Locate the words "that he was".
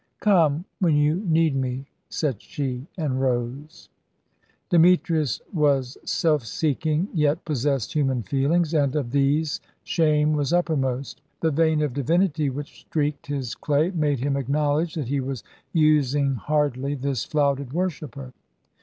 14.95-15.43